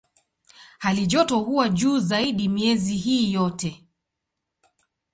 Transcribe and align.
Halijoto 0.79 1.39
huwa 1.39 1.69
juu 1.69 1.99
zaidi 1.99 2.49
miezi 2.49 2.95
hii 2.97 3.33
yote. 3.33 3.83